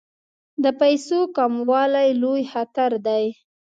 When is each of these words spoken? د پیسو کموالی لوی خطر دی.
د 0.63 0.65
پیسو 0.79 1.19
کموالی 1.37 2.09
لوی 2.21 2.43
خطر 2.53 2.91
دی. 3.07 3.25